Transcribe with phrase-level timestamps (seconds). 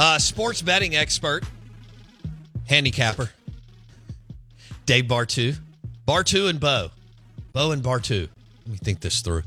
[0.00, 1.44] Uh, sports betting expert,
[2.66, 3.28] handicapper,
[4.86, 5.58] Dave Bartoo.
[6.08, 6.88] Bartoo and Bo.
[7.52, 8.30] Bo and Bartoo.
[8.64, 9.42] Let me think this through.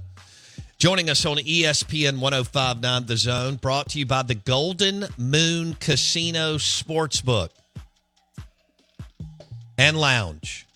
[0.78, 6.58] Joining us on ESPN 1059 The Zone, brought to you by the Golden Moon Casino
[6.58, 7.50] Sportsbook
[9.76, 10.68] and Lounge,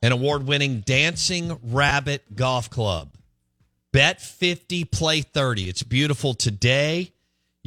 [0.00, 3.08] an award winning Dancing Rabbit Golf Club.
[3.90, 5.68] Bet 50, play 30.
[5.68, 7.10] It's beautiful today.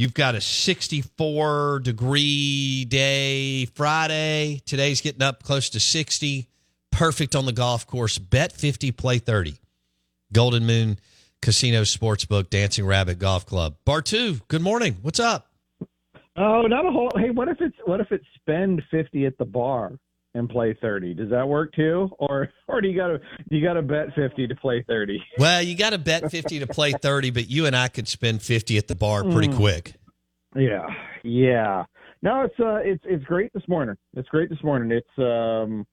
[0.02, 4.60] You've got a 64 degree day Friday.
[4.66, 6.48] Today's getting up close to 60.
[6.90, 8.18] Perfect on the golf course.
[8.18, 9.60] Bet 50, play 30.
[10.34, 10.98] Golden Moon
[11.44, 13.76] Casino Sportsbook, Dancing Rabbit Golf Club.
[13.86, 14.98] Bartoo, good morning.
[15.04, 15.52] What's up?
[16.36, 17.12] Oh, not a whole.
[17.16, 19.99] Hey, what if it's what if it's spend fifty at the bar
[20.34, 21.13] and play thirty?
[21.13, 24.48] Does that work too, or or do you got to you got to bet fifty
[24.48, 25.21] to play thirty?
[25.37, 28.41] Well, you got to bet 50 to play 30, but you and I could spend
[28.41, 29.55] 50 at the bar pretty Mm.
[29.57, 29.93] quick.
[30.55, 30.85] Yeah,
[31.24, 31.85] yeah.
[32.21, 33.96] No, it's uh, it's it's great this morning.
[34.15, 34.91] It's great this morning.
[34.91, 35.85] It's um,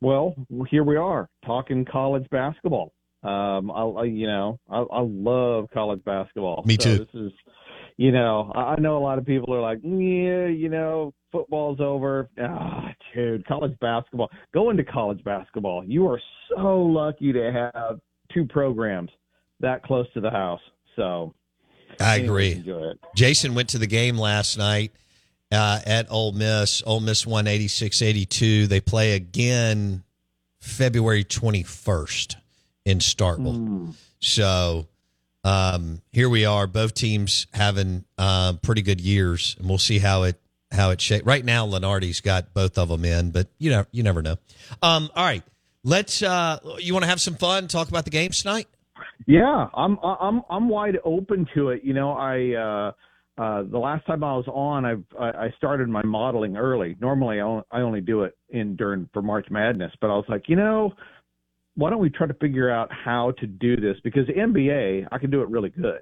[0.00, 0.34] well,
[0.70, 2.92] here we are talking college basketball.
[3.22, 6.62] Um, I, I you know I, I love college basketball.
[6.66, 6.98] Me So too.
[6.98, 7.32] This is,
[7.98, 12.30] you know, I know a lot of people are like, yeah, you know, football's over.
[12.40, 14.30] Ah, dude, college basketball.
[14.54, 15.84] Go into college basketball.
[15.84, 17.98] You are so lucky to have
[18.32, 19.10] two programs
[19.58, 20.60] that close to the house.
[20.94, 21.34] So
[22.00, 22.64] I agree.
[23.16, 24.92] Jason went to the game last night
[25.50, 26.84] uh, at Ole Miss.
[26.86, 28.68] Ole Miss won 86 82.
[28.68, 30.04] They play again
[30.60, 32.36] February 21st
[32.84, 33.56] in Starkville.
[33.56, 33.94] Mm.
[34.20, 34.86] So
[35.48, 40.24] um, here we are, both teams having uh, pretty good years, and we'll see how
[40.24, 40.38] it
[40.70, 41.24] how it shapes.
[41.24, 44.36] Right now, Lunardi's got both of them in, but you know, you never know.
[44.82, 45.42] Um, all right,
[45.84, 46.22] let's.
[46.22, 47.66] Uh, you want to have some fun?
[47.66, 48.68] Talk about the games tonight.
[49.26, 51.82] Yeah, I'm I'm I'm wide open to it.
[51.82, 56.02] You know, I uh, uh, the last time I was on, I I started my
[56.02, 56.94] modeling early.
[57.00, 60.26] Normally, I only, I only do it in during for March Madness, but I was
[60.28, 60.92] like, you know,
[61.78, 63.96] why don't we try to figure out how to do this?
[64.02, 66.00] Because the NBA, I can do it really good,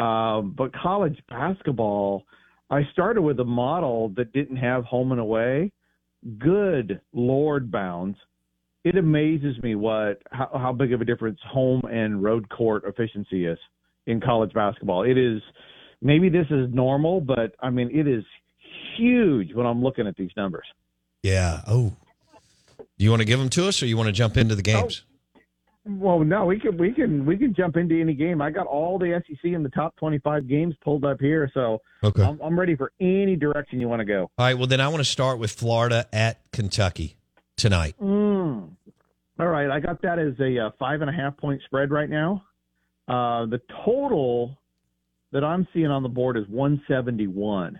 [0.00, 2.24] um, but college basketball,
[2.70, 5.72] I started with a model that didn't have home and away.
[6.38, 8.18] Good Lord, bounds
[8.86, 13.44] it amazes me what how, how big of a difference home and road court efficiency
[13.44, 13.58] is
[14.06, 15.02] in college basketball.
[15.02, 15.42] It is
[16.00, 18.22] maybe this is normal, but I mean it is
[18.96, 20.66] huge when I'm looking at these numbers.
[21.24, 21.62] Yeah.
[21.66, 21.96] Oh,
[22.98, 24.62] do you want to give them to us, or you want to jump into the
[24.62, 25.04] games?
[25.88, 28.42] Well, no, we can we can we can jump into any game.
[28.42, 32.24] I got all the SEC in the top 25 games pulled up here, so Okay.
[32.24, 34.22] I'm, I'm ready for any direction you want to go.
[34.36, 34.58] All right.
[34.58, 37.16] Well, then I want to start with Florida at Kentucky
[37.56, 37.94] tonight.
[38.02, 38.70] Mm.
[39.38, 42.08] All right, I got that as a uh, five and a half point spread right
[42.08, 42.42] now.
[43.06, 44.56] Uh, the total
[45.32, 47.78] that I'm seeing on the board is 171,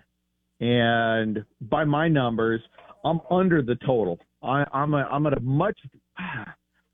[0.59, 2.61] and by my numbers,
[3.03, 4.19] I'm under the total.
[4.41, 5.77] I, I'm a, I'm at a much.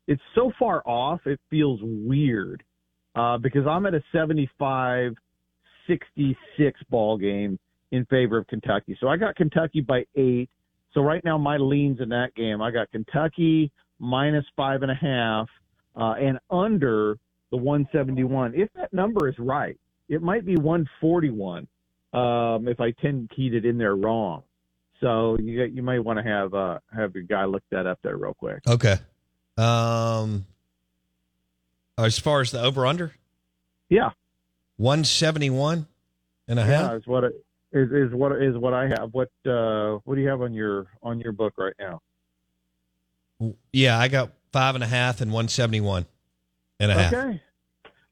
[0.06, 2.62] It's so far off, it feels weird
[3.14, 5.14] uh, because I'm at a 75
[5.86, 7.58] 66 ball game
[7.90, 8.96] in favor of Kentucky.
[9.00, 10.50] So I got Kentucky by eight.
[10.92, 14.94] So right now my leans in that game, I got Kentucky minus five and a
[14.94, 15.48] half
[15.96, 17.18] uh, and under
[17.50, 18.52] the 171.
[18.54, 19.78] If that number is right,
[20.08, 21.66] it might be 141
[22.12, 24.42] um, if I ten keyed it in there wrong.
[25.04, 28.16] So you you might want to have uh, have your guy look that up there
[28.16, 28.60] real quick.
[28.66, 28.96] Okay.
[29.58, 30.46] Um,
[31.98, 33.12] as far as the over under,
[33.90, 34.10] Yeah,
[34.78, 35.86] 171
[36.48, 36.94] and a half.
[36.94, 39.10] is what it is is what is what I have.
[39.12, 42.00] What uh, what do you have on your on your book right now?
[43.74, 46.06] Yeah, I got five and a half and 171
[46.80, 47.12] and a half.
[47.12, 47.42] Okay.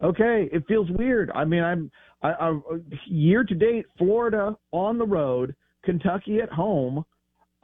[0.02, 0.48] Okay.
[0.52, 1.30] It feels weird.
[1.34, 1.90] I mean, I'm
[2.22, 2.60] I, I
[3.06, 7.04] year to date, Florida on the road, Kentucky at home.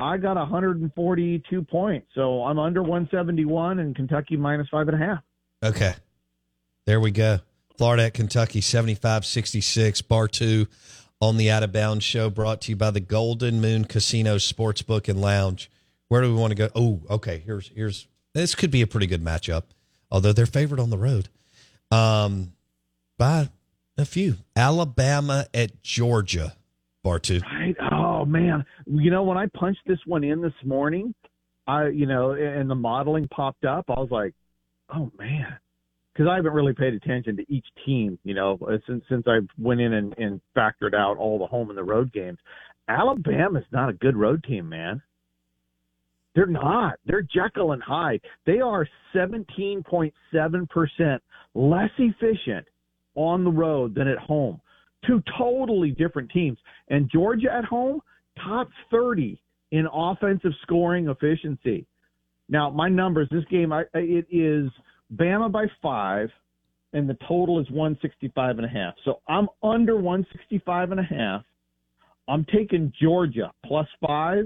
[0.00, 5.18] I got 142 points, so I'm under 171, and Kentucky minus five and a half.
[5.62, 5.94] Okay.
[6.86, 7.40] There we go.
[7.76, 10.02] Florida at Kentucky, 75 66.
[10.02, 10.68] Bartoo
[11.20, 15.08] on the Out of Bounds show, brought to you by the Golden Moon Casino Sportsbook
[15.08, 15.70] and Lounge.
[16.08, 16.68] Where do we want to go?
[16.74, 17.42] Oh, okay.
[17.44, 19.64] Here's, here's, this could be a pretty good matchup,
[20.10, 21.28] although they're favored on the road
[21.90, 22.52] um,
[23.16, 23.48] by
[23.96, 24.36] a few.
[24.56, 26.54] Alabama at Georgia,
[27.04, 27.42] Bartoo.
[27.42, 27.76] Right?
[28.28, 31.14] Man, you know when I punched this one in this morning,
[31.66, 34.34] I you know and the modeling popped up, I was like,
[34.94, 35.56] oh man,
[36.12, 39.38] because I haven't really paid attention to each team, you know, uh, since since I
[39.58, 42.38] went in and, and factored out all the home and the road games.
[42.88, 45.02] Alabama's not a good road team, man.
[46.34, 46.94] They're not.
[47.04, 48.22] They're Jekyll and Hyde.
[48.46, 51.18] They are 17.7%
[51.54, 52.66] less efficient
[53.14, 54.60] on the road than at home.
[55.06, 56.58] two totally different teams.
[56.88, 58.00] And Georgia at home,
[58.44, 59.40] top 30
[59.70, 61.86] in offensive scoring efficiency.
[62.48, 64.70] Now, my numbers, this game, I, it is
[65.14, 66.30] Bama by five,
[66.92, 68.94] and the total is 165 and a half.
[69.04, 71.42] So I'm under 165 and a half.
[72.26, 74.44] I'm taking Georgia plus five.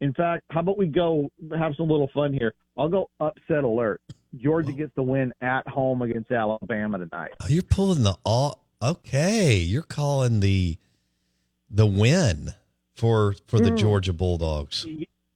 [0.00, 2.54] In fact, how about we go have some little fun here?
[2.76, 4.00] I'll go upset alert.
[4.36, 7.32] Georgia gets the win at home against Alabama tonight.
[7.40, 8.64] Oh, you're pulling the all.
[8.82, 10.78] Okay, you're calling the
[11.68, 12.54] the win
[13.00, 13.78] for for the mm.
[13.78, 14.86] Georgia Bulldogs.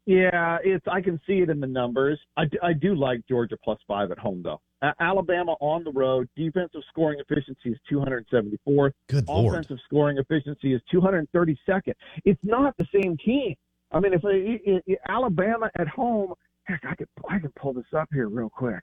[0.06, 2.20] Yeah, it's I can see it in the numbers.
[2.36, 4.60] I, I do like Georgia plus five at home though.
[5.00, 8.92] Alabama on the road, defensive scoring efficiency is 274th.
[9.08, 9.54] Good Lord.
[9.54, 11.94] Offensive scoring efficiency is 232nd.
[12.26, 13.54] It's not the same team.
[13.92, 16.34] I mean, if Alabama at home,
[16.64, 18.82] heck, I could I can pull this up here real quick.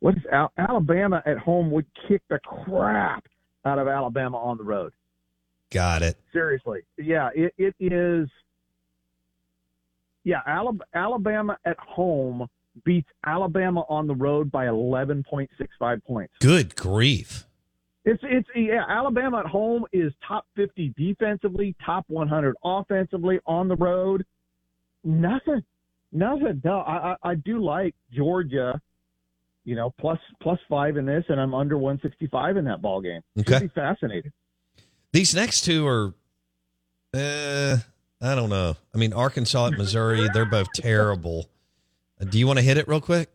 [0.00, 3.24] What is Al- Alabama at home would kick the crap
[3.64, 4.92] out of Alabama on the road.
[5.70, 6.16] Got it.
[6.32, 8.28] Seriously, yeah, it, it is.
[10.24, 10.40] Yeah,
[10.94, 12.46] Alabama at home
[12.84, 16.34] beats Alabama on the road by 11.65 points.
[16.40, 17.44] Good grief.
[18.04, 23.76] It's it's yeah, Alabama at home is top 50 defensively, top 100 offensively on the
[23.76, 24.24] road.
[25.04, 25.62] Nothing.
[26.12, 26.62] Nothing.
[26.64, 28.80] No, I I, I do like Georgia
[29.68, 33.20] you know, plus plus five in this, and I'm under 165 in that ball game.
[33.38, 34.32] Okay, Should be fascinating.
[35.12, 36.14] These next two are,
[37.14, 37.78] uh,
[38.20, 38.76] I don't know.
[38.94, 41.48] I mean, Arkansas at Missouri, they're both terrible.
[42.20, 43.30] Uh, do you want to hit it real quick?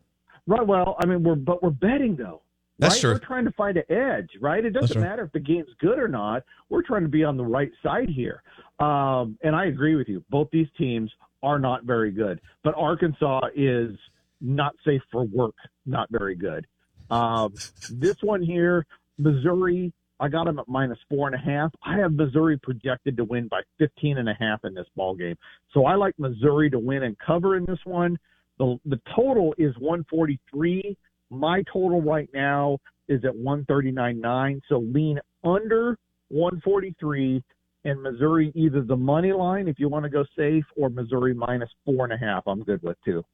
[0.46, 0.66] Right.
[0.66, 2.42] Well, I mean, we're but we're betting though.
[2.80, 3.02] That's right?
[3.02, 3.12] true.
[3.14, 4.64] We're trying to find an edge, right?
[4.64, 6.44] It doesn't matter if the game's good or not.
[6.70, 8.44] We're trying to be on the right side here.
[8.80, 10.24] Um, and I agree with you.
[10.30, 11.12] Both these teams
[11.44, 13.96] are not very good, but Arkansas is
[14.42, 15.56] not safe for work,
[15.86, 16.66] not very good.
[17.10, 17.54] Um,
[17.90, 18.86] this one here,
[19.18, 19.94] Missouri,
[20.24, 21.74] I got them at minus four and a half.
[21.86, 25.36] I have Missouri projected to win by 15 and a half in this ball game.
[25.74, 28.18] So I like Missouri to win and cover in this one.
[28.58, 30.98] The, the total is 143.
[31.30, 32.78] My total right now
[33.10, 34.62] is at 139.9.
[34.70, 35.98] So lean under
[36.30, 37.44] 143
[37.84, 41.70] and Missouri either the money line if you want to go safe or Missouri minus
[41.84, 42.44] four and a half.
[42.48, 43.26] I'm good with too.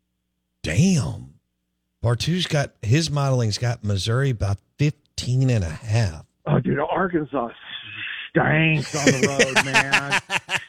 [0.64, 1.36] Damn.
[2.02, 6.26] Bartoo's got his modeling's got Missouri about 15 and a half.
[6.50, 7.50] Oh, dude, Arkansas
[8.30, 10.22] stinks on the road, man.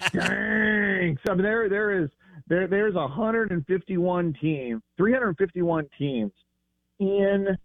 [0.09, 1.23] stinks.
[1.29, 2.11] I mean, there, there is,
[2.49, 6.32] there, there's 151 teams, 351 teams
[6.99, 7.56] in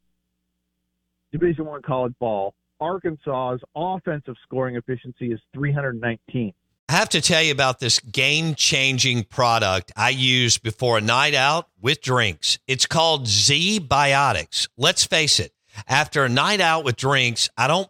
[1.31, 2.53] Division One college ball.
[2.79, 6.53] Arkansas's offensive scoring efficiency is 319.
[6.88, 11.33] I have to tell you about this game changing product I use before a night
[11.33, 12.59] out with drinks.
[12.67, 14.67] It's called Z Biotics.
[14.77, 15.51] Let's face it,
[15.88, 17.89] after a night out with drinks, I don't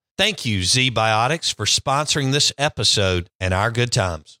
[0.21, 4.40] Thank you, ZBiotics, for sponsoring this episode and our good times.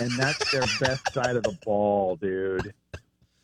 [0.00, 2.72] and that's their best side of the ball, dude.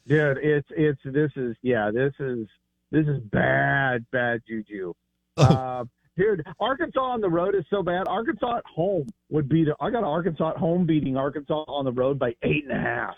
[0.07, 2.47] Dude, it's it's this is yeah, this is
[2.91, 4.93] this is bad, bad juju.
[5.41, 5.45] Oh.
[5.45, 5.85] Uh,
[6.17, 8.09] dude, Arkansas on the road is so bad.
[8.09, 9.69] Arkansas at home would beat.
[9.81, 13.15] I got Arkansas at home beating Arkansas on the road by eight and a half.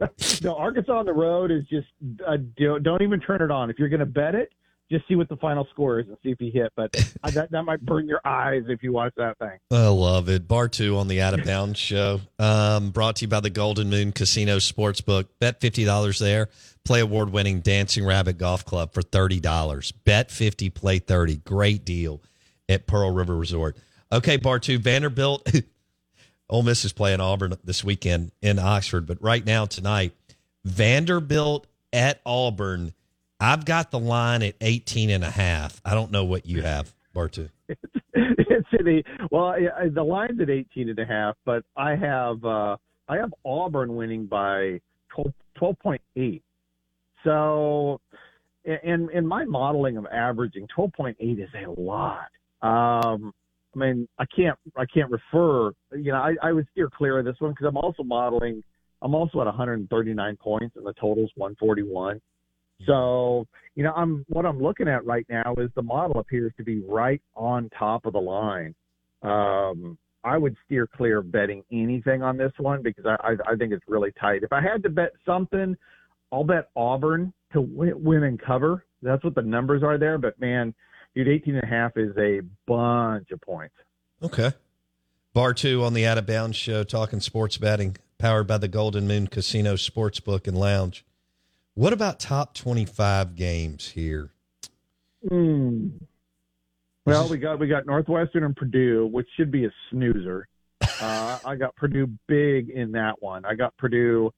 [0.44, 1.88] no, Arkansas on the road is just
[2.24, 3.68] uh, don't, don't even turn it on.
[3.68, 4.52] If you're going to bet it,
[4.90, 6.72] just see what the final score is and see if he hit.
[6.76, 6.92] But
[7.32, 9.58] that that might burn your eyes if you watch that thing.
[9.70, 10.48] I love it.
[10.48, 12.20] Bartoo on the Out of Bounds show.
[12.38, 15.26] Um, brought to you by the Golden Moon Casino Sportsbook.
[15.40, 16.48] Bet fifty dollars there.
[16.84, 19.92] Play award winning Dancing Rabbit Golf Club for thirty dollars.
[19.92, 21.36] Bet fifty, play thirty.
[21.36, 22.22] Great deal
[22.68, 23.76] at Pearl River Resort.
[24.10, 25.50] Okay, Bartoo, Vanderbilt.
[26.50, 30.14] Ole Miss is playing Auburn this weekend in Oxford, but right now tonight,
[30.64, 32.94] Vanderbilt at Auburn.
[33.40, 35.80] I've got the line at 18 and a half.
[35.84, 37.50] I don't know what you have, Bartoo.
[37.68, 39.54] it's in the well,
[39.92, 42.76] the line's at 18 and a half, but I have uh,
[43.08, 44.80] I have Auburn winning by
[45.14, 46.42] 12, 12.8.
[47.24, 48.00] So,
[48.64, 52.28] in in my modeling of averaging, 12.8 is a lot.
[52.60, 53.32] Um,
[53.74, 55.72] I mean, I can't I can't refer.
[55.92, 58.64] You know, I, I would steer clear of this one because I'm also modeling.
[59.00, 62.20] I'm also at 139 points and the total's 141.
[62.86, 66.64] So, you know, I'm what I'm looking at right now is the model appears to
[66.64, 68.74] be right on top of the line.
[69.22, 73.56] Um, I would steer clear of betting anything on this one because I, I, I
[73.56, 74.42] think it's really tight.
[74.42, 75.76] If I had to bet something,
[76.32, 78.84] I'll bet Auburn to win, win and cover.
[79.02, 80.18] That's what the numbers are there.
[80.18, 80.74] But man,
[81.14, 83.74] dude, 18 and a half is a bunch of points.
[84.22, 84.52] Okay.
[85.34, 89.28] Bartoo on the Out of Bounds show, talking sports betting, powered by the Golden Moon
[89.28, 91.04] Casino Sportsbook and Lounge.
[91.78, 94.32] What about top 25 games here?
[95.30, 95.92] Mm.
[97.06, 100.48] Well, we got we got Northwestern and Purdue, which should be a snoozer.
[101.00, 103.44] Uh, I got Purdue big in that one.
[103.44, 104.32] I got Purdue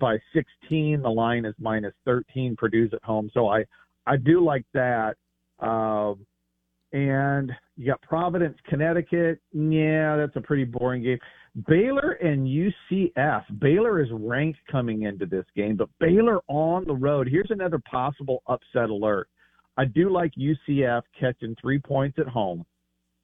[0.00, 1.02] by 16.
[1.02, 2.56] The line is minus 13.
[2.56, 3.66] Purdue's at home, so I
[4.06, 5.16] I do like that.
[5.58, 6.24] Um,
[6.92, 9.40] and you got Providence, Connecticut.
[9.52, 11.18] Yeah, that's a pretty boring game.
[11.64, 13.44] Baylor and UCF.
[13.58, 17.28] Baylor is ranked coming into this game, but Baylor on the road.
[17.28, 19.28] Here's another possible upset alert.
[19.78, 22.64] I do like UCF catching three points at home.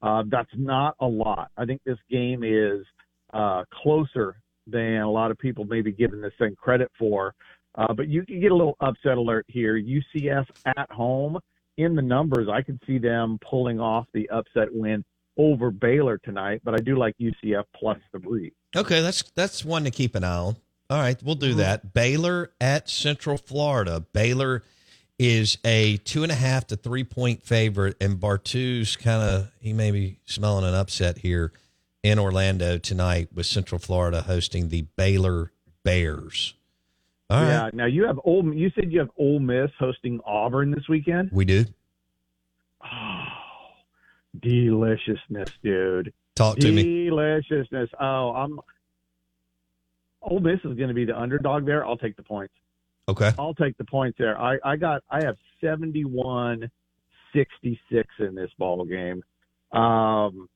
[0.01, 1.51] Uh, that's not a lot.
[1.57, 2.85] I think this game is
[3.33, 4.37] uh, closer
[4.67, 7.35] than a lot of people maybe giving this thing credit for.
[7.75, 9.79] Uh, but you can get a little upset alert here.
[9.79, 11.37] UCF at home
[11.77, 15.03] in the numbers, I could see them pulling off the upset win
[15.37, 18.53] over Baylor tonight, but I do like UCF plus three.
[18.75, 20.55] Okay, that's that's one to keep an eye on.
[20.89, 21.59] All right, we'll do mm-hmm.
[21.59, 21.93] that.
[21.93, 24.05] Baylor at Central Florida.
[24.13, 24.63] Baylor
[25.19, 29.73] is a two and a half to three point favorite, and Bartoo's kind of he
[29.73, 31.51] may be smelling an upset here
[32.03, 35.51] in Orlando tonight with Central Florida hosting the Baylor
[35.83, 36.53] Bears.
[37.29, 37.63] All yeah.
[37.63, 37.73] Right.
[37.73, 38.53] Now you have old.
[38.53, 41.29] You said you have Ole Miss hosting Auburn this weekend.
[41.31, 41.65] We do.
[42.83, 43.23] Oh,
[44.41, 46.13] deliciousness, dude.
[46.35, 47.05] Talk to me.
[47.05, 47.89] Deliciousness.
[47.99, 48.59] Oh, I'm.
[50.21, 51.85] Ole Miss is going to be the underdog there.
[51.85, 52.53] I'll take the points.
[53.09, 53.31] Okay.
[53.37, 54.39] I'll take the points there.
[54.39, 55.03] I, I got.
[55.09, 56.69] I have 71
[57.33, 59.23] 66 in this ball game.
[59.77, 60.47] Um,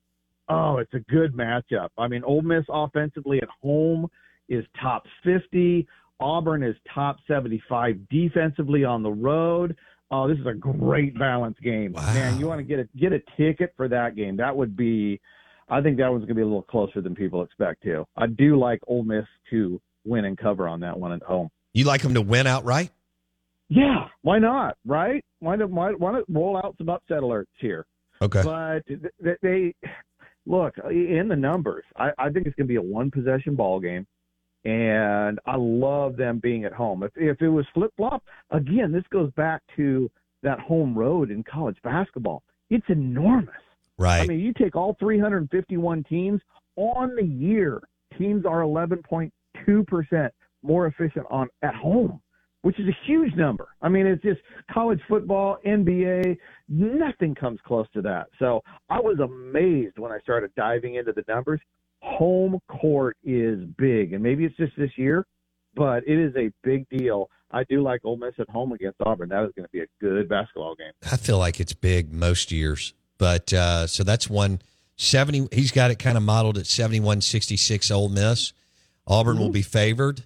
[0.48, 1.90] oh, it's a good matchup.
[1.98, 4.08] I mean, Ole Miss offensively at home
[4.48, 5.88] is top 50.
[6.20, 9.76] Auburn is top 75 defensively on the road.
[10.10, 11.94] Oh, this is a great balance game.
[11.94, 12.14] Wow.
[12.14, 14.38] Man, you want to get a get a ticket for that game.
[14.38, 15.20] That would be
[15.70, 18.06] I think that one's going to be a little closer than people expect to.
[18.16, 21.50] I do like Ole Miss to win and cover on that one at home.
[21.74, 22.92] You like them to win outright?
[23.70, 24.78] Yeah, why not?
[24.86, 25.26] Right?
[25.40, 25.70] Why not?
[25.70, 27.86] Why, why not roll out some upset alerts here?
[28.22, 28.42] Okay.
[28.44, 28.84] But
[29.20, 29.76] they, they
[30.46, 31.84] look in the numbers.
[31.98, 34.08] I, I think it's going to be a one possession ball game
[34.68, 37.02] and I love them being at home.
[37.02, 38.22] If if it was flip flop,
[38.52, 40.12] again, this goes back to
[40.44, 42.44] that home road in college basketball.
[42.70, 43.56] It's enormous.
[43.98, 44.22] Right.
[44.22, 46.42] I mean, you take all 351 teams
[46.76, 47.82] on the year,
[48.18, 50.34] teams are 11.2 percent
[50.64, 52.20] more efficient on at home,
[52.64, 53.70] which is a huge number.
[53.82, 58.28] I mean, it's just college football, NBA, nothing comes close to that.
[58.38, 61.62] So I was amazed when I started diving into the numbers
[62.08, 65.26] home court is big, and maybe it's just this year,
[65.76, 67.30] but it is a big deal.
[67.52, 69.30] I do like Ole Miss at home against Auburn.
[69.30, 70.92] That is going to be a good basketball game.
[71.12, 74.60] I feel like it's big most years, but uh, so that's one
[74.98, 75.48] seventy.
[75.52, 77.90] He's got it kind of modeled at seventy one sixty six.
[77.90, 78.54] Ole Miss,
[79.06, 79.44] Auburn mm-hmm.
[79.44, 80.24] will be favored.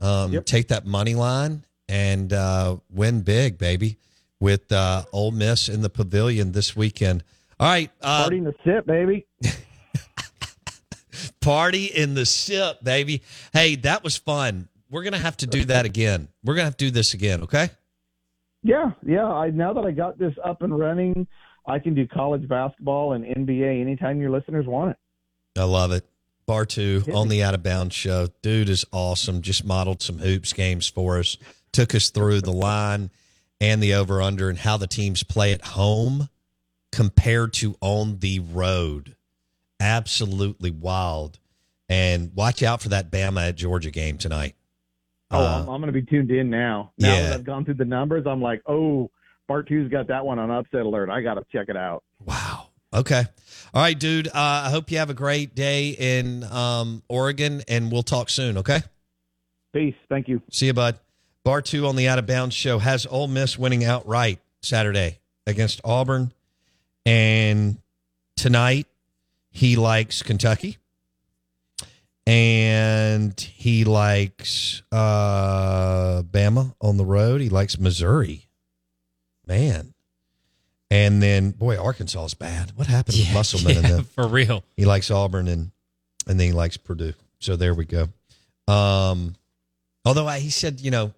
[0.00, 0.44] Um, yep.
[0.44, 3.96] Take that money line and uh, win big, baby,
[4.38, 7.24] with uh, Ole Miss in the pavilion this weekend.
[7.58, 9.26] All right, uh, party in the sip, baby.
[11.48, 13.22] Party in the sip, baby.
[13.54, 14.68] Hey, that was fun.
[14.90, 16.28] We're gonna have to do that again.
[16.44, 17.70] We're gonna have to do this again, okay?
[18.62, 19.24] Yeah, yeah.
[19.24, 21.26] I now that I got this up and running,
[21.66, 24.98] I can do college basketball and NBA anytime your listeners want it.
[25.58, 26.04] I love it.
[26.46, 28.28] Bartoo on the Out of Bounds show.
[28.42, 29.40] Dude is awesome.
[29.40, 31.38] Just modeled some hoops games for us.
[31.72, 33.10] Took us through the line
[33.58, 36.28] and the over under and how the teams play at home
[36.92, 39.14] compared to on the road.
[39.80, 41.38] Absolutely wild.
[41.88, 44.54] And watch out for that Bama at Georgia game tonight.
[45.30, 46.92] Oh, Uh, I'm, I'm going to be tuned in now.
[46.98, 47.22] Now yeah.
[47.22, 49.10] that I've gone through the numbers, I'm like, oh,
[49.48, 51.10] Bartoo's got that one on upset alert.
[51.10, 52.02] I got to check it out.
[52.24, 52.66] Wow.
[52.92, 53.24] Okay.
[53.74, 54.28] All right, dude.
[54.28, 58.58] Uh, I hope you have a great day in um, Oregon, and we'll talk soon.
[58.58, 58.80] Okay.
[59.74, 59.94] Peace.
[60.08, 60.40] Thank you.
[60.50, 60.98] See you, bud.
[61.44, 66.32] Bartoo on the Out of Bounds show has Ole Miss winning outright Saturday against Auburn,
[67.06, 67.78] and
[68.36, 68.86] tonight
[69.50, 70.78] he likes Kentucky,
[72.26, 77.40] and he likes uh, Bama on the road.
[77.40, 78.48] He likes Missouri.
[79.46, 79.94] Man.
[80.90, 82.72] And then, boy, Arkansas is bad.
[82.74, 84.04] What happened with Musselman and them?
[84.14, 84.64] for real.
[84.76, 85.70] He likes Auburn and
[86.26, 87.14] and then he likes Purdue.
[87.40, 88.08] So there we go.
[88.66, 89.34] Um,
[90.04, 91.12] although I, he said, you know,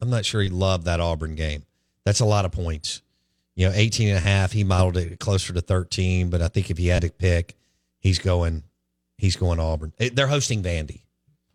[0.00, 1.64] I'm not sure he loved that Auburn game.
[2.04, 3.02] That's a lot of points.
[3.54, 6.70] You know, 18 and a half, he modeled it closer to 13, but I think
[6.70, 7.56] if he had to pick,
[8.08, 8.62] he's going
[9.18, 9.92] he's going Auburn.
[9.98, 11.02] They're hosting Vandy.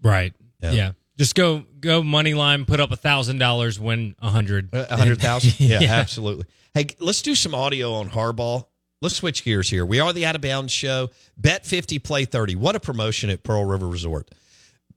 [0.02, 0.34] Right.
[0.62, 0.72] Yeah.
[0.72, 0.92] Yeah.
[1.18, 4.70] Just go go money line, put up a thousand dollars, win a hundred.
[4.74, 5.60] A hundred thousand?
[5.60, 6.46] Yeah, absolutely.
[6.74, 8.66] Hey, let's do some audio on Harbaugh.
[9.02, 9.86] Let's switch gears here.
[9.86, 11.10] We are the Out of Bounds show.
[11.38, 12.56] Bet 50, play 30.
[12.56, 14.32] What a promotion at Pearl River Resort.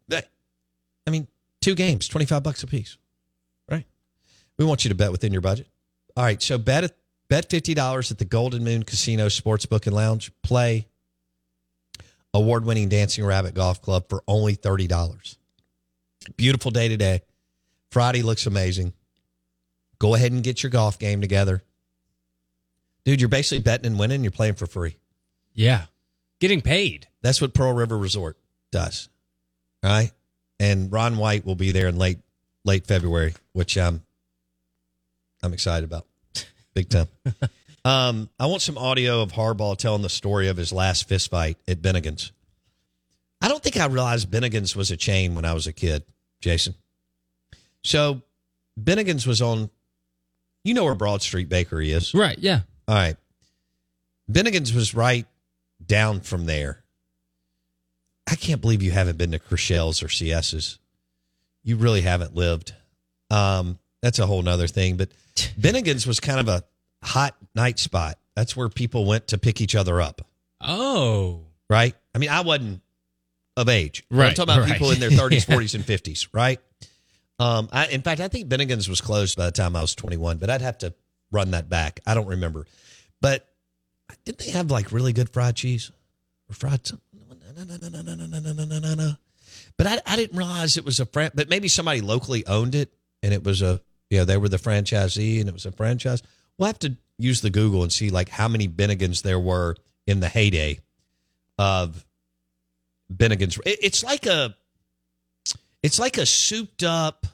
[0.09, 0.29] That,
[1.07, 1.27] I mean,
[1.61, 2.97] two games, 25 bucks a piece,
[3.69, 3.85] right?
[4.59, 5.67] We want you to bet within your budget.
[6.17, 6.97] All right, so bet
[7.29, 10.31] bet $50 at the Golden Moon Casino Sportsbook and Lounge.
[10.43, 10.87] Play
[12.37, 15.37] award-winning Dancing Rabbit Golf Club for only $30.
[16.37, 17.23] Beautiful day today.
[17.91, 18.93] Friday looks amazing.
[19.99, 21.63] Go ahead and get your golf game together.
[23.05, 24.23] Dude, you're basically betting and winning.
[24.23, 24.97] You're playing for free.
[25.55, 25.85] Yeah.
[26.41, 27.07] Getting paid.
[27.23, 28.37] That's what Pearl River Resort
[28.71, 29.09] does.
[29.83, 30.13] All right.
[30.59, 32.19] And Ron White will be there in late
[32.65, 34.03] late February, which I'm
[35.43, 36.07] I'm excited about.
[36.75, 37.09] Big time.
[37.87, 41.57] um, I want some audio of Harbaugh telling the story of his last fist fight
[41.69, 42.33] at Bennigan's.
[43.41, 46.03] I don't think I realized Bennigan's was a chain when I was a kid,
[46.41, 46.75] Jason.
[47.85, 48.23] So
[48.81, 49.71] Bennigan's was on
[50.65, 52.13] you know where Broad Street Bakery is.
[52.13, 52.37] Right.
[52.41, 52.63] Yeah.
[52.89, 53.17] All right.
[54.29, 55.27] Bennigan's was right
[55.85, 56.83] down from there.
[58.29, 60.81] I can't believe you haven't been to Chriselle's or CS's.
[61.63, 62.75] You really haven't lived.
[63.31, 64.97] Um, that's a whole nother thing.
[64.97, 66.65] But Bennigan's was kind of a
[67.07, 68.19] hot night spot.
[68.35, 70.21] That's where people went to pick each other up.
[70.61, 71.47] Oh.
[71.71, 71.95] Right?
[72.15, 72.83] I mean, I wasn't
[73.57, 74.05] of age.
[74.11, 74.29] Right.
[74.29, 74.73] I'm talking about right.
[74.73, 75.57] people in their 30s, yeah.
[75.57, 76.61] 40s, and 50s, right?
[77.39, 80.39] Um, I, in fact, I think Bennigan's was closed by the time I was 21,
[80.39, 80.95] but I'd have to
[81.31, 82.01] run that back.
[82.07, 82.67] I don't remember.
[83.21, 83.49] But
[84.25, 85.91] didn't they have like really good fried cheese
[86.51, 86.81] or fried?
[89.79, 92.93] But I, I didn't realize it was a fran- but maybe somebody locally owned it
[93.23, 96.23] and it was a you know they were the franchisee and it was a franchise.
[96.59, 100.21] We'll have to use the Google and see like how many Bennigans there were in
[100.21, 100.81] the heyday
[101.59, 102.05] of
[103.13, 103.59] Bennigan's.
[103.65, 104.57] It's like a,
[105.83, 107.27] it's like a souped up.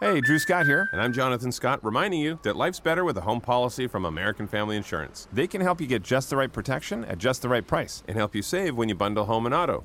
[0.00, 3.20] Hey, Drew Scott here, and I'm Jonathan Scott, reminding you that life's better with a
[3.20, 5.28] home policy from American Family Insurance.
[5.30, 8.16] They can help you get just the right protection at just the right price and
[8.16, 9.84] help you save when you bundle home and auto.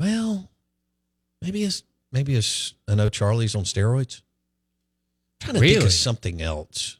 [0.00, 0.50] Well,
[1.42, 4.22] maybe it's maybe it's I know Charlie's on steroids.
[5.42, 6.96] I'm trying to think of something else.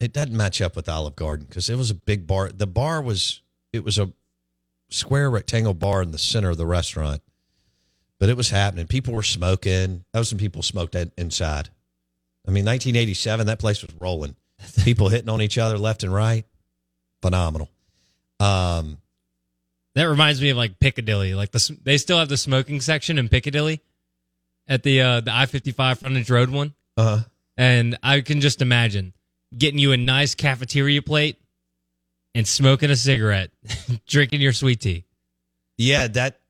[0.00, 2.48] It doesn't match up with Olive Garden because it was a big bar.
[2.48, 4.12] The bar was it was a
[4.88, 7.20] square rectangle bar in the center of the restaurant,
[8.18, 8.86] but it was happening.
[8.86, 10.04] People were smoking.
[10.12, 11.68] That was when people smoked in- inside.
[12.48, 14.34] I mean, 1987, that place was rolling.
[14.84, 16.46] People hitting on each other left and right.
[17.20, 17.68] Phenomenal.
[18.40, 18.98] Um,
[19.94, 21.34] That reminds me of like Piccadilly.
[21.34, 23.80] Like the they still have the smoking section in Piccadilly
[24.68, 27.24] at the uh, the I fifty five frontage road one, Uh huh.
[27.56, 29.12] and I can just imagine
[29.56, 31.40] getting you a nice cafeteria plate
[32.36, 33.50] and smoking a cigarette,
[34.06, 35.04] drinking your sweet tea.
[35.76, 36.40] yeah, that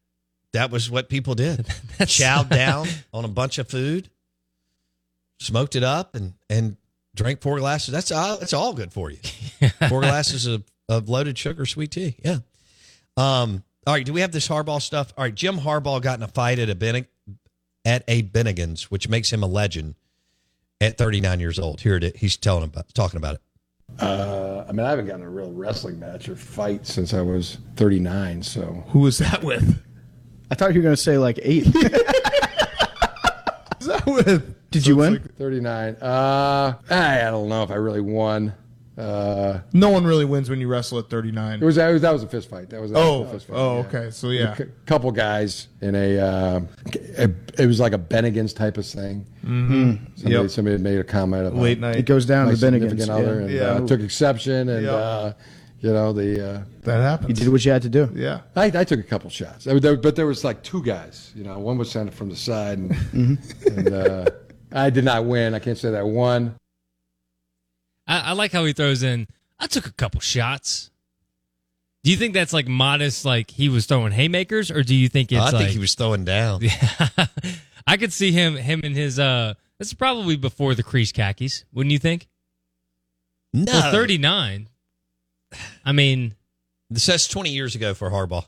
[0.52, 1.60] that was what people did.
[2.00, 4.10] Chowed down on a bunch of food,
[5.38, 6.76] smoked it up, and and
[7.14, 7.92] drank four glasses.
[7.92, 8.36] That's all.
[8.36, 9.18] That's all good for you.
[9.88, 12.16] Four glasses of, of loaded sugar sweet tea.
[12.24, 12.38] Yeah.
[13.16, 13.64] Um.
[13.86, 14.04] All right.
[14.04, 15.12] Do we have this Harbaugh stuff?
[15.16, 15.34] All right.
[15.34, 17.06] Jim Harbaugh got in a fight at a Bennig-
[17.84, 19.94] at a Bennigan's, which makes him a legend.
[20.82, 21.80] at 39 years old.
[21.82, 22.12] Here it is.
[22.16, 23.40] He's telling about talking about it.
[23.98, 27.58] Uh, I mean, I haven't gotten a real wrestling match or fight since I was
[27.76, 28.42] 39.
[28.42, 29.82] So Who was that with?
[30.50, 31.64] I thought you were going to say like eight.
[31.66, 31.82] Who's
[33.86, 34.70] that with?
[34.70, 35.18] Did you win?
[35.38, 35.96] 39.
[36.00, 38.54] Uh, I, I don't know if I really won.
[39.00, 41.62] Uh, No one really wins when you wrestle at 39.
[41.62, 42.70] it was that was, that was a fist fight.
[42.70, 43.54] That was Oh, a fist fight.
[43.56, 43.86] oh, yeah.
[43.86, 44.10] okay.
[44.10, 46.60] So yeah, A couple guys in a, uh,
[47.18, 47.30] a-
[47.62, 49.26] it was like a Bennigan's type of thing.
[49.44, 50.04] Mm-hmm.
[50.16, 50.50] Somebody, Yep.
[50.50, 51.96] somebody made a comment about late night.
[51.96, 52.90] It goes down my to Bennigan's.
[52.90, 53.62] significant other and Yeah.
[53.62, 54.92] uh, took exception and Yep.
[54.94, 55.32] uh,
[55.80, 57.30] you know the uh, that happened.
[57.30, 58.10] You did what you had to do.
[58.14, 58.40] Yeah.
[58.54, 61.32] I, I took a couple shots I mean, there, but there was like two guys
[61.34, 64.26] you know one was sent from the side and, and uh,
[64.72, 66.54] I did not win I can't say that I won
[68.10, 69.26] I, I like how he throws in.
[69.58, 70.90] I took a couple shots.
[72.02, 75.32] Do you think that's like modest, like he was throwing haymakers, or do you think
[75.32, 76.60] it's I think like he was throwing down.
[76.62, 77.26] Yeah,
[77.86, 79.18] I could see him, him and his.
[79.18, 82.28] uh This is probably before the crease khakis, wouldn't you think?
[83.52, 84.68] No, Well, thirty nine.
[85.84, 86.36] I mean,
[86.88, 88.46] This says 20 years ago for Harbaugh.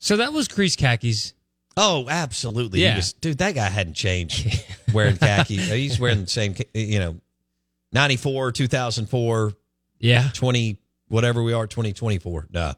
[0.00, 1.34] so that was crease khakis.
[1.76, 2.82] Oh, absolutely.
[2.82, 2.96] Yeah.
[2.96, 5.56] was- dude, that guy hadn't changed wearing khaki.
[5.56, 7.20] He's wearing the same, you know,
[7.92, 9.52] 94, 2004,
[9.98, 12.48] Yeah, 20, whatever we are, 2024.
[12.50, 12.72] No,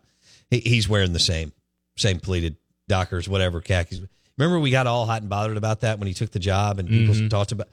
[0.50, 1.52] he, he's wearing the same,
[1.96, 2.56] same pleated
[2.88, 4.00] Dockers, whatever khakis.
[4.38, 6.88] Remember, we got all hot and bothered about that when he took the job and
[6.88, 7.30] people Mhm.
[7.30, 7.68] talked about,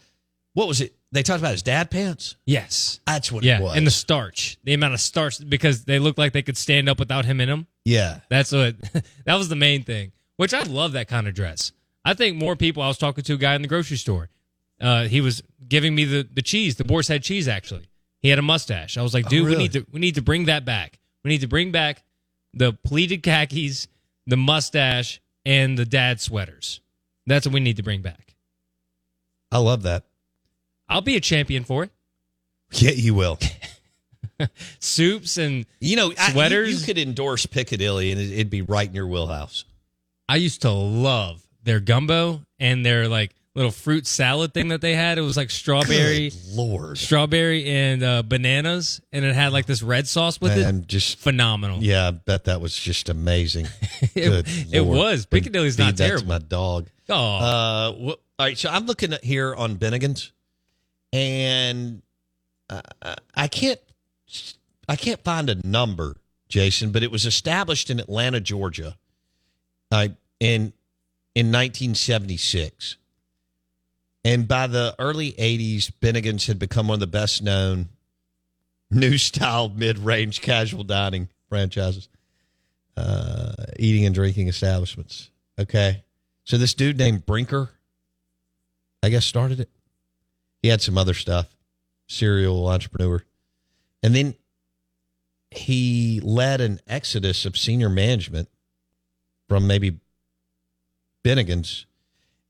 [0.54, 0.95] what was it?
[1.12, 2.36] They talked about his dad pants.
[2.45, 3.78] yes, That's what yeah, it was.
[3.78, 7.00] and the starch, the amount of starch because they looked like they could stand up
[7.00, 7.67] without him in them.
[7.86, 8.19] yeah.
[8.30, 8.76] That's what
[9.26, 10.12] that was the main thing.
[10.36, 11.71] Which I love that kind of dress.
[12.06, 12.84] I think more people.
[12.84, 14.30] I was talking to a guy in the grocery store.
[14.79, 17.47] Uh, he was giving me the the cheese, the boar's head cheese.
[17.47, 17.87] Actually,
[18.19, 18.97] he had a mustache.
[18.97, 19.57] I was like, Oh, dude, really?
[19.57, 20.99] we need to we need to bring that back.
[21.23, 22.03] We need to bring back
[22.53, 23.87] the pleated khakis,
[24.27, 26.79] the mustache, and the dad sweaters.
[27.25, 28.35] That's what we need to bring back.
[29.51, 30.05] I love that.
[30.89, 31.91] I'll be a champion for it.
[32.71, 33.39] Yeah, you will.
[34.79, 36.81] Soups and You know, I- you- Sweaters?
[36.81, 39.65] you, could endorse Piccadilly and it- it'd be right in your wheelhouse.
[40.29, 44.93] I used to love their gumbo and their like little fruit salad thing that they
[44.95, 45.17] had.
[45.17, 46.29] It was like strawberry.
[46.29, 46.97] Good Lord.
[46.97, 50.63] strawberry and uh, bananas, and it had like this red sauce with it.
[50.65, 51.79] And just Phenomenal.
[51.83, 53.67] Yeah, I bet that was just amazing.
[54.15, 55.25] it, it was.
[55.25, 56.27] Piccadilly's not that terrible.
[56.27, 56.87] my dog.
[57.09, 58.07] Oh, Uh, wh-
[58.39, 60.31] all right, so I'm looking at here on Bennigan's,
[61.11, 62.03] and
[62.69, 62.81] uh,
[63.33, 63.79] I can't,
[64.87, 66.17] I can't find a number,
[66.47, 68.95] Jason, but it was established in Atlanta, Georgia,
[69.91, 70.73] uh, in
[71.33, 72.97] in 1976,
[74.23, 77.89] and by the early 80s, Bennigan's had become one of the best known
[78.89, 82.10] new style mid range casual dining franchises,
[82.95, 85.30] uh, eating and drinking establishments.
[85.60, 86.03] Okay.
[86.43, 87.71] So this dude named Brinker,
[89.03, 89.69] I guess, started it.
[90.62, 91.56] He had some other stuff,
[92.08, 93.23] serial entrepreneur.
[94.01, 94.36] And then
[95.51, 98.49] he led an exodus of senior management
[99.47, 99.99] from maybe
[101.23, 101.86] Bennigan's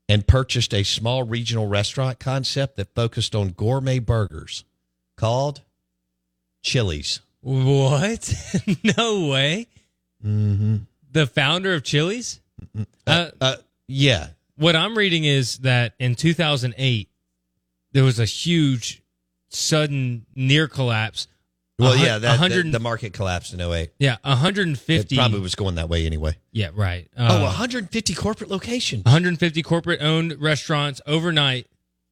[0.08, 4.64] and purchased a small regional restaurant concept that focused on gourmet burgers
[5.16, 5.60] called
[6.62, 7.20] Chili's.
[7.40, 8.32] what?
[8.98, 9.66] no way.
[10.24, 10.76] Mm-hmm.
[11.12, 12.40] The founder of Chili's.
[13.06, 14.28] Uh, Uh, yeah.
[14.56, 17.08] what I'm reading is that in 2008
[17.92, 19.02] there was a huge,
[19.48, 21.26] sudden near collapse.
[21.78, 23.90] Well, hun- yeah, that, 100 that- the market collapsed in 08.
[23.98, 25.16] yeah, It 150.
[25.16, 26.36] probably was going that way anyway.
[26.52, 27.08] Yeah, right.
[27.16, 29.04] oh, Uh, 150 corporate locations.
[29.04, 31.66] 150 corporate owned restaurants overnight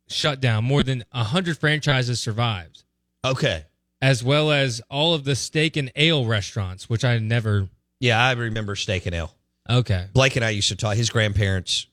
[0.08, 0.64] shut down.
[0.64, 2.84] More than 100 franchises survived.
[3.24, 3.64] Okay.
[4.02, 7.68] as well as all of the steak and ale restaurants, which I never.
[7.98, 9.34] Yeah, I remember steak and ale.
[9.68, 10.96] Okay, Blake and I used to talk.
[10.96, 11.86] His grandparents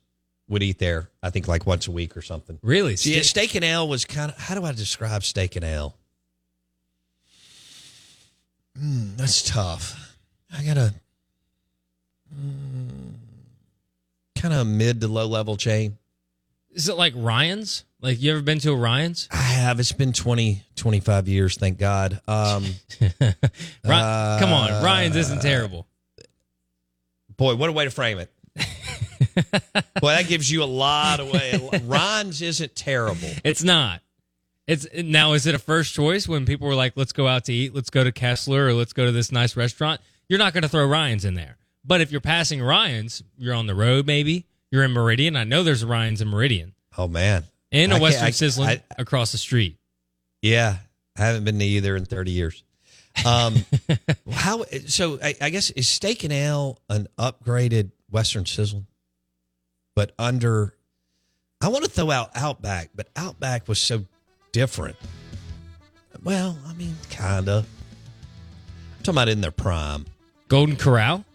[0.50, 2.60] would eat there, I think, like once a week or something.
[2.62, 2.98] really?
[2.98, 5.96] Ste- steak and ale was kind of, how do I describe steak and ale?
[8.80, 10.18] Mm, that's tough.
[10.56, 10.94] I got a
[14.36, 15.98] kind of mid to low level chain.
[16.72, 17.86] Is it like Ryan's?
[18.02, 19.30] Like you ever been to a Ryan's?
[19.32, 19.80] I have.
[19.80, 22.20] It's been 20, 25 years, thank God.
[22.28, 22.66] Um,
[23.86, 25.88] Ry- Come on, Uh, Ryan's isn't terrible.
[27.38, 28.30] boy, what a way to frame it.
[30.02, 31.82] boy, that gives you a lot of way.
[31.86, 33.30] Ron's isn't terrible.
[33.44, 34.02] It's not.
[34.68, 35.34] It's now.
[35.34, 37.76] Is it a first choice when people were like, "Let's go out to eat.
[37.76, 40.00] Let's go to Kessler or let's go to this nice restaurant."
[40.30, 41.58] You're not going to throw Ryan's in there.
[41.84, 44.08] But if you're passing Ryan's, you're on the road.
[44.08, 45.36] Maybe you're in Meridian.
[45.36, 47.44] I know there's a Ryan's in Meridian Oh, man.
[47.74, 49.78] and a I Western I- Sizzling I- across the street.
[50.42, 50.78] Yeah,
[51.18, 52.64] I haven't been to either in thirty years.
[53.26, 53.66] Um,
[54.32, 54.64] how?
[54.88, 58.88] So I, I guess is steak and ale an upgraded Western sizzling,
[59.96, 60.74] but under?
[61.62, 64.06] I want to throw out Outback, but Outback was so
[64.54, 64.96] different.
[66.24, 67.66] Well, I mean, kinda.
[67.66, 70.06] I'm talking about in their prime.
[70.48, 71.26] Golden Corral?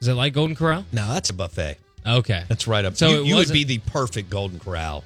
[0.00, 0.86] Is it like Golden Corral?
[0.92, 1.76] No, that's a buffet.
[2.06, 2.44] Okay.
[2.48, 2.96] That's right up.
[2.96, 5.04] So you, it you would be the perfect Golden Corral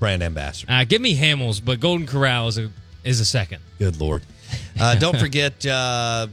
[0.00, 0.72] brand ambassador.
[0.72, 2.70] Uh, give me Hamels, but Golden Corral is a
[3.04, 3.62] is a second.
[3.78, 4.22] Good lord.
[4.80, 6.26] Uh, don't forget uh,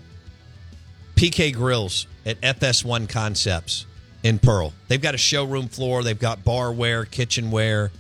[1.16, 3.86] PK Grills at FS1 Concepts
[4.24, 4.74] in Pearl.
[4.88, 6.02] They've got a showroom floor.
[6.02, 7.92] They've got barware, kitchenware.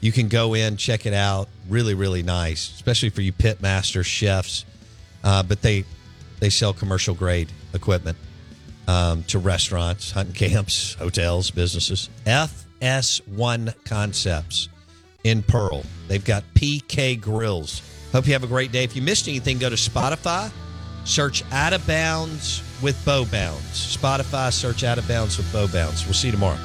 [0.00, 1.48] You can go in, check it out.
[1.68, 4.64] Really, really nice, especially for you pit masters, chefs.
[5.24, 5.84] Uh, but they
[6.40, 8.16] they sell commercial grade equipment
[8.86, 12.08] um, to restaurants, hunting camps, hotels, businesses.
[12.26, 14.68] FS1 Concepts
[15.24, 15.84] in Pearl.
[16.06, 17.82] They've got PK Grills.
[18.12, 18.84] Hope you have a great day.
[18.84, 20.50] If you missed anything, go to Spotify,
[21.04, 23.96] search Out of Bounds with Bo Bounds.
[23.96, 26.04] Spotify, search Out of Bounds with Bo Bounds.
[26.04, 26.58] We'll see you tomorrow.